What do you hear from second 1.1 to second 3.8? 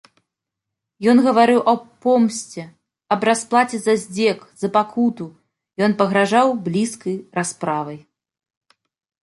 Ён гаварыў аб помсце, аб расплаце